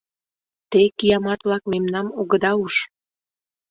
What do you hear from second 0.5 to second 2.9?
Те, киямат-влак, мемнам огыда уж!..